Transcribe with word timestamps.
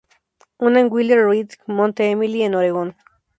Una 0.57 0.79
en 0.79 0.91
Wheeler 0.91 1.27
Ridge, 1.29 1.59
Monte 1.67 2.09
Emily 2.09 2.41
en 2.41 2.55
Oregon. 2.55 2.95